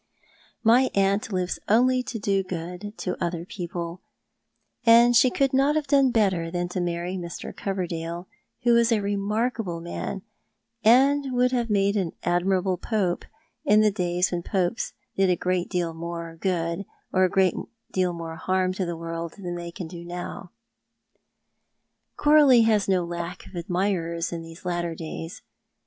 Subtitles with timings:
[0.65, 4.01] "Jly aunt lives only to do good to otiier people,
[4.83, 7.55] and she could not have done better than marry Mr.
[7.55, 8.27] Coverdale,
[8.63, 10.23] who is a remarkable man,
[10.83, 13.25] and would have made an admirable Pope,
[13.63, 16.83] in tho days when Pojies did a great deal more good
[17.13, 17.53] or a great
[17.91, 20.49] deal more harm in the world than they can do now."
[22.17, 25.43] Coralie has no lack of admirers in these latter days.